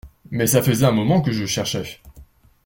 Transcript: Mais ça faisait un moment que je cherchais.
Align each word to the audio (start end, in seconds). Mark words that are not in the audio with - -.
Mais 0.31 0.47
ça 0.47 0.63
faisait 0.63 0.87
un 0.87 0.91
moment 0.91 1.21
que 1.21 1.31
je 1.31 1.45
cherchais. 1.45 1.99